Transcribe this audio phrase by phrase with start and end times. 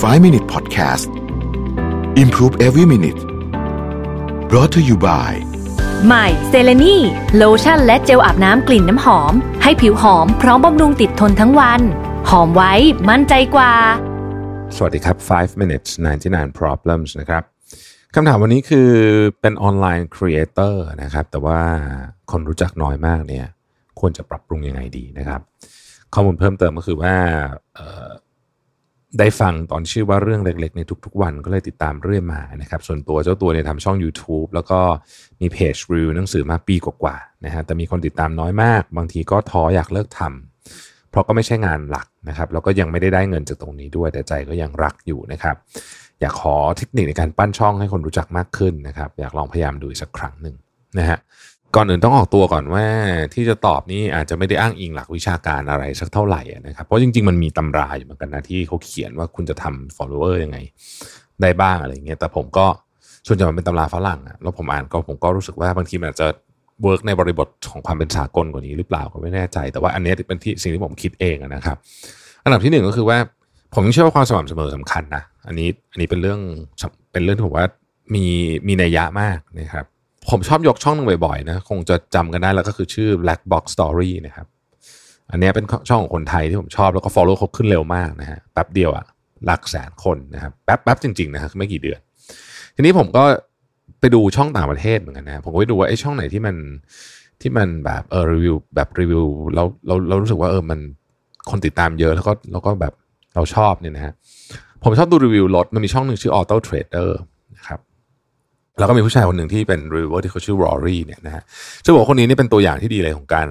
[0.00, 1.08] 5 Minute Podcast
[2.22, 3.20] Improve Every Minute
[4.50, 5.30] brought to you by
[6.06, 6.96] ใหม่เซเลนี
[7.36, 9.32] โลชั่นและเจลอาบน้ำกลิ่นน้ำหอม
[9.62, 11.80] ให้ผิวหอมพร้อมบำรุงติดทนทั้งวัน
[12.30, 12.72] หอมไว้
[13.10, 13.72] มั่นใจกว่า
[14.76, 15.90] สวัสดีครับ 5 minutes
[16.26, 17.42] 99 problems นะครับ
[18.14, 18.90] คำถามวันนี้คือ
[19.40, 21.60] เป็น online creator นะครับ แต่ว่า
[22.30, 23.46] คนรู้จักน้อยมากเนี่ย
[24.00, 25.40] ควรจะปรับปรุงยังไงดีนะครับ
[26.14, 27.14] ข้อมูลเพิ่มเติมก็คือว่า
[27.76, 28.08] เอ่อ
[29.18, 34.80] ได้ฟังตอนชื่อว่าเรื่องเล็กๆ ในทุกๆ วันก็เลยติดตามเรื่อยมานะครับ ส่วนตัวเจ้าตัวเนี่ยทำช่อง YouTube แล้วก็
[35.40, 45.56] มีเพจรีวิวหนังสือมาปีกว่าๆนะฮะแต่มีคนติดตามน้อยมาก บางทีก็ท้ออยากเลิกทำเพราะก็ไม่ใช่งานหลักนะครับแล้วก็ยังไม่ได้ได้เงินจากตรงนี้ด้วย แต่ใจก็ยังรักอยู่นะครับ
[46.20, 50.56] อยากขอเทคนิคในการปั้นช่องให้คนรู้จักมากขึ้นนะครับ อยากลองพยายามดูสักครั้งหนึ่ง
[50.98, 51.18] นะฮะ
[51.76, 52.86] ก่อนอื่นต้องออกตัวก่อนว่า
[53.34, 60.58] ที่จะตอบนี่อาจจะไม่ได้อ้างอิงหลักวิชาการอะไรสักเท่าไหร่นะครับ เพราะจริง ๆ มันมีตำราอยู่เหมือนกันนะที่เขาเขียนว่าคุณจะทำ follower ยังไง
[61.42, 62.66] ได้บ้างอะไรเงี้ยแต่ผมก็
[63.26, 66.28] ส่วนใหญ่มันเป็นตำราฝรั่งอะแล้วผมอ่านก็ผมก็รู้สึกว่าบางทีมันอาจจะ
[66.82, 71.76] เวิร์กในบริบทของความเป็นสากลกว่านี้หรือเปล่าก็ไม่แน่ใจ แต่ว่าอันนี้เป็นที่สิ่งที่ผมคิดเองนะครับ
[72.44, 73.18] อันดับที่หนึ่งก็คือว่า
[73.74, 76.40] ผมเชื่อว่าความสม่ำเสมอสำคัญนะอันนี้อันนี้เป็นเรื่อง
[77.12, 77.66] เป็นเรื่องที่ผมว่า
[78.14, 78.24] มี
[78.66, 79.86] มีนัยยะมากนะครับ
[80.30, 84.46] ผมชอบยกช่องหนึ่งบ่อยๆนะคงจะจำกันได้แล้วก็คือชื่อ Black Box Story นะครับ
[85.30, 89.06] อันนี้เป็นช่องของคนไทยที่ผมชอบแล้วก็ follow เขาขึ้นเร็วมากนะฮะแป๊บเดียวอะ
[89.46, 92.00] หลักแสนคนนะครับแป๊บแป๊บจริงๆนะครับไม่กี่เดือน
[92.74, 93.24] ทีนี้ผมก็
[94.00, 96.56] ไปดูช่องต่างประเทศเหมือนกันนะผมก็ไปดูว่าไอ้ช่องไหนที่มัน
[97.40, 99.24] ที่มันแบบเออรีวิวแบบรีวิว
[99.54, 100.78] เราเราเรารู้สึกว่าเออมัน
[101.50, 102.92] คนติดตามเยอะแล้วก็แล้วก็แบบ
[103.34, 104.14] เราชอบเนี่ยนะฮะ
[104.82, 107.10] ผมชอบดูรีวิวรถมันมีช่องหนึ่งชื่อ Auto Trader
[107.56, 107.80] นะครับ
[108.78, 111.42] แล้วก็มีผู้ชายคนหนึ่งที่เป็นรีวิวที่เขาชื่อรอรี่เนี่ยนะฮะ
[111.84, 113.48] จะบอกคนนี้นี่เป็นตัวอย่างที่ดีเลยของการ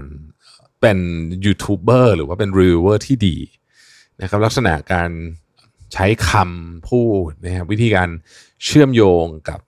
[0.82, 0.98] เป็น
[1.46, 3.38] ยูทูบเบอร์หรือว่าเป็นรีวิวที่ดี
[4.22, 5.10] นะครับลักษณะการ
[5.94, 8.10] ใช้คำพูดนะครับวิธีการ
[8.66, 9.60] เชื่อมโยงกับ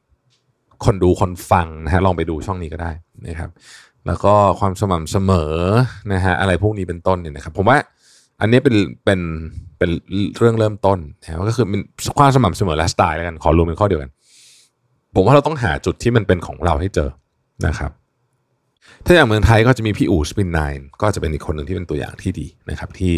[0.85, 2.91] คนดูคนฟังนะฮะลองไปดูช่องนี้ก็ได้
[3.27, 3.49] นะครับ
[4.07, 5.55] แล้วก็ความสม่ำเสมอ
[6.13, 7.77] นะฮะอะไรพวกนี้เป็นต้นเนี่ยนะครับ ผมว่า
[8.41, 8.75] อันนี้เป็น
[9.05, 9.19] เป็น
[9.77, 9.89] เป็น
[10.37, 11.81] เรื่องเริ่มต้นนะก็คือมัน
[12.19, 14.11] ความสม่ำเสมอและสไตล์แล้วกันขอรวมเป็นข้อเดียวกัน
[15.15, 17.09] ผมว่าเราต้องหาจุดที่มันเป็นของเราให้เจอ
[17.67, 17.91] นะครับ
[19.05, 20.59] ถ้าอย่างเมืองไทยก็จะมีพี่อู๋สปินไน
[21.01, 23.13] ก็จะเป็นอีกคนหนึ่งที่เป็นตัวอย่างที่ดีนะครับที่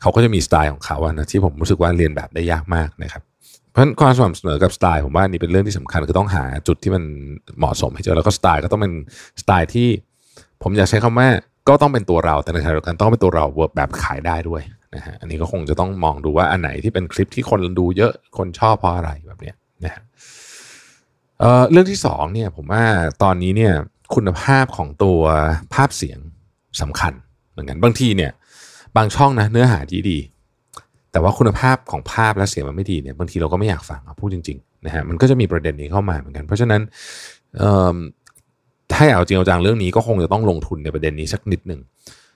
[0.00, 3.22] เขาก็จะมีสไตล์ของเขาอะนะที่ผมรู้สึกว่าเรียนแบบได้ยากมากนะครับ
[3.70, 7.02] เพราะความสม่ำเสมอกับสไตล์ผมว่านี่เป็นเรื่องที่สำคัญคือต้องหาจุดที่มัน
[7.58, 8.92] เหมาะสมให้เจอแล้วก็สไตล์ก็ต้องเป็น
[9.42, 9.88] สไตล์ที่
[10.62, 11.28] ผมอยากใช้คำว่า
[11.68, 13.44] ก็ต้องเป็นตัวเราแต่ในขณะเดียวกันต้องเป็นตัวเรา
[13.76, 14.62] แบบขายได้ด้วย
[14.94, 20.02] นะฮะอันนี้ก็คงจะต้องมองดูว่าอันไหนที่เป็นคลิปที่คนดูเยอะคนชอบเพราะอะไรแบบเนี้ยนะฮะ
[21.40, 22.84] เอ่อเรื่องที่สองเนี่ยผมว่า
[23.22, 23.72] ตอนนี้เนี่ย
[24.14, 25.20] คุณภาพของตัว
[25.74, 26.18] ภาพเสียง
[26.80, 27.12] สำคัญ
[27.50, 28.32] เหมือนกันบางทีเนี่ย
[28.96, 30.18] บางช่องนะเนื้อหาดีดี
[31.12, 36.80] แต่ว่าคุณภาพของภาพและเสียงมันไม่ดีเนี่ยบางทีเราก็ไม่อยากฟังพูดจริงๆนะฮะมันก็จะมีประเด็นนี้เข้ามาเหมือนกัน เพราะฉะนั้น
[38.92, 41.80] ถ้าเอาจริงเอาจังเรื่องนี้ก็คงจะต้องลงทุนในประเด็นนี้สักนิดหนึ่ง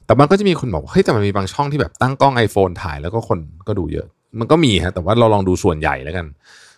[0.06, 4.06] แต่มันก็จะมีคนบอกเฮ้ยแต่มันมีบางช่องที่แบบตั้งกล้อง iPhone ถ่ายแล้วก็คนก็ดูเยอะ
[4.38, 6.26] มันก็มีฮะแต่ว่าเราลองดูส่วนใหญ่แล้วกัน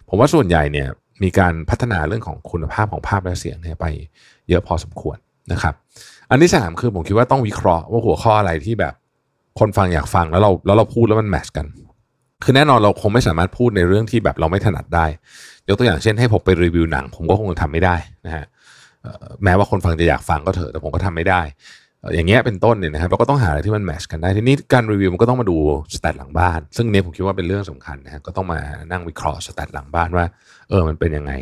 [0.08, 0.88] ผมว่าส่วนใหญ่เนี่ย
[1.22, 3.86] มีการพัฒนาเรื่องของคุณภาพของภาพและเสียงเนี่ยไป
[4.48, 5.16] เยอะพอสมควร
[5.52, 5.74] นะครับ
[6.30, 8.94] อันที่สามคือผมคิดว่าต้องวิเคราะห์ว่าหัวข้ออะไรที่แบบ
[9.58, 11.66] คนฟังอยากฟังแล้วเราแล้วเราพูดแล้วมันแมชกัน
[12.44, 15.06] คือแน่นอนเราคงไม่สามารถพูดในเรื่องที่แบบเราไม่ถนัดได้
[15.68, 17.96] ยกตัวอย่างเช่นให้ผมไปรีวิวหนัง ผมก็คงทำไม่ได้
[18.26, 18.44] นะฮะ
[19.44, 21.42] แม้ว่าคนฟังจะอยากฟังก็เถอะแต่ผมก็ทำไม่ได้
[22.14, 25.56] อย่างเงี้ยเป็นต้นเนี่ยนะครับเราก็ต้องหาอะไรที่มันแมชกันได้ทีนี้การรีวิวมันก็ต้องมาดู
[25.94, 30.24] สแตทหลังบ้าน ซึ่งเนี้ยผมคิดว่าเป็นเรื่องสำคัญนะฮะก็ต้องมานั่งวิเคราะห์สแตทหลังบ้านว่า
[30.68, 31.32] เออมันเป็นยังไง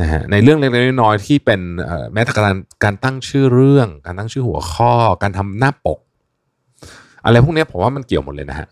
[0.00, 1.60] นะฮะในเรื่องเล็กๆน้อยๆที่เป็น
[2.12, 4.92] แม้แต่การการตั้งชื่อเรื่อง การตั้งชื่อหัวข้อ
[5.22, 5.98] การทำหน้าปก
[7.24, 8.68] อะไรพวกนี้ผมว่ามันเกี่ยวหมดเลยนะฮะ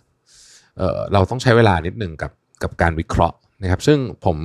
[0.78, 2.32] เออเราต้องใช้เวลานิดนึงกับ
[2.62, 4.38] กับการวิเคราะห์นะครับ ซึ่งผม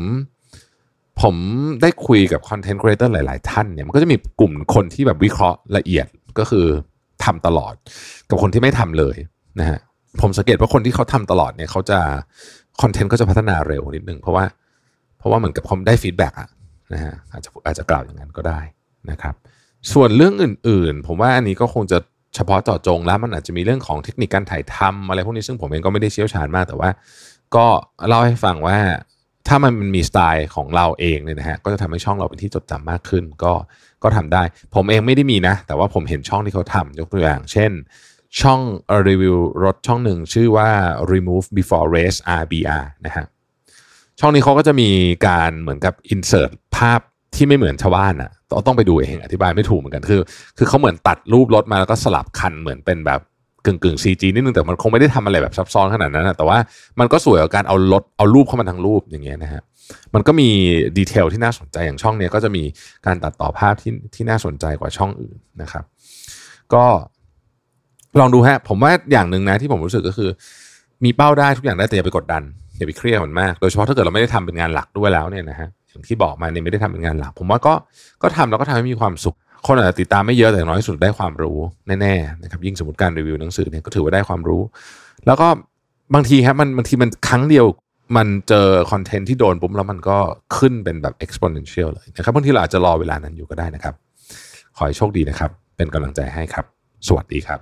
[1.21, 1.35] ผม
[1.81, 6.07] ได้คุยกับ content creator หลาย ๆ ท่านเนี่ยมันก็จะมีกลุ่มคนที่แบบวิเคราะห์ละเอียด
[6.39, 6.65] ก็คือ
[7.25, 7.73] ทำตลอด
[8.29, 9.15] กับคนที่ไม่ทำเลย
[9.59, 9.79] นะฮะ
[10.21, 11.99] ผมสังเกตว่าคนที่เขาทำตลอดเนี่ยเขาจะ
[12.81, 14.45] content ก็จะพัฒนาเร็วนิดนึงเพราะว่า
[15.17, 16.49] เพราะว่าเหมือนกับเขาได้ feedback อะ
[16.93, 18.59] นะฮะอาจจะอาจจะกล่าวอย่างนั้นก็ได้
[19.11, 19.35] นะครับ
[19.93, 21.97] ส่วนเรื่องอื่นๆ ผมว่าอันนี้ก็คงจะ
[22.35, 26.89] เฉพาะเจาะจงแล้วมันอาจจะมีเรื่องของเทคนิคการถ่ายทำอะไรพวกนี้ซึ่งผมเองก็ไม่ได้เชี่ยวชาญมาก แต่ว่า
[27.55, 27.65] ก็
[28.07, 28.77] เล่าให้ฟังว่า
[29.49, 33.53] ถ้ามันมีสไตล์ของเราเองเนี่ยนะฮะก็จะทำให้ช่องเราเป็นที่จดจำมากขึ้น ก็
[34.03, 34.43] ก็ทำได้
[34.75, 37.71] ผมเองไม่ได้มีนะ แต่ว่าผมเห็นช่องที่เขาทำยกตัวอย่าง เช่น
[38.41, 38.61] ช่อง
[39.07, 40.69] รีวิวรถช่องหนึ่งชื่อว่า
[41.11, 43.25] remove before race RBR นะฮะ
[44.19, 44.89] ช่องนี้เขาก็จะมี
[45.27, 46.99] การเหมือนกับ insert ภาพ
[47.35, 50.21] ที่ไม่เหมือนชาวบ้านอะต้องต้องไปดูเองอธิบายไม่ถูกเหมือนกันคือ
[50.57, 53.21] คือเขาเหมือนตัดรูปรถมาแล้วก็สลับคันเหมือนเป็นแบบ
[53.69, 56.57] กกึ่งกึ่งซีจีนิดนึงแต่มันคงไม่ได้ทำอะไรแบบซับซ้อนขนาดนั้นนะแต่ว่า
[56.99, 59.61] มันก็สวยกับการเอาลดเอารูปเข้ามาทั้งรูปอย่างเงี้ยนะฮะ
[60.13, 60.49] มันก็มี
[60.97, 62.63] ดีเทลที่น่าสนใจอย่างช่องเนี้ยก็จะมี
[63.05, 65.83] การตัดต่อภาพที่ที่น่าสนใจกว่าช่องอื่นนะครับ
[66.73, 66.85] ก็
[68.19, 70.29] ลองดูฮะ ผมว่าอย่างหนึ่งนะที่ผมรู้สึกก็คือ
[71.05, 72.43] มีเป้าได้ทุกอย่างได้แต่อย่าไปกดดัน
[72.77, 77.73] อย่าไปเครียดมันมาก โดยเฉพาะถ้าเกิดเราไม่ได้ทำเป็นงานหลักด้วยแล้วเนี่ยนะฮะอย่างที่บอกมาเนี่ยไม่ได้ทำเป็นงานหลัก ผมว่าก็
[78.21, 81.57] ก็ทำแล้วก็ทำให้มีความสุข คนอาจจะติดตามไม่เยอะแต่น้อยสุดได้ความรู้
[82.01, 84.61] แน่ๆนะครับยิ่งสมมติการรีวิวหนังสือเนี่ยก็ถือว่าได้ความรู้
[85.27, 85.47] แล้วก็
[86.15, 87.65] บางทีครับมันบางทีมันครั้งเดียว
[88.17, 90.17] มันเจอคอนเทนต์ที่โดนปุ๊บแล้วมันก็
[90.57, 93.93] ขึ้นเป็นแบบ exponential เลยนะครับบางทีเราอาจจะรอเวลานั้นอยู่ก็ได้นะครับ
[94.77, 96.65] ขอให้โชคดีนะครับ เป็นกำลังใจให้ครับ
[97.07, 97.59] สวัสดีครับ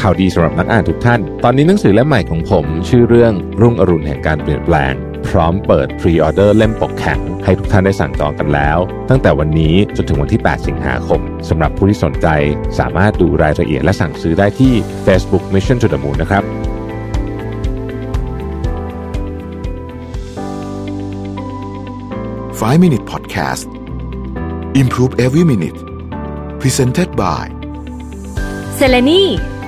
[0.00, 4.94] ข่าวดีสำหรับนักอ่านทุกท่าน ตอนนี้หนังสือเล่มใหม่ของผม ชื่อเรื่องรุ่งอรุณแห่งการเปลี่ยนแปลง
[5.32, 8.78] พร้อมเปิด pre-order เล่มปกแข็งให้ทุกท่านได้สั่งจองกันแล้ว
[9.10, 12.26] ตั้งแต่วันนี้จนถึงวันที่ 8 สิงหาคมสำหรับผู้ที่สนใจ
[12.78, 14.72] สามารถดูรายละเอียดและสั่งซื้อได้ที่
[15.06, 16.44] Facebook Mission to the Moon นะครับ
[22.60, 23.66] 5 Minute Podcast
[24.82, 25.78] Improve Every Minute
[26.60, 27.44] Presented by
[28.76, 29.22] เซเลนี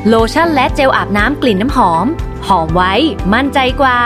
[0.08, 2.06] โลชั่นและเจลอาบน้ำกลิ่นน้ำหอม
[2.46, 2.93] หอมไว้
[3.34, 3.99] มั่นใจกว่า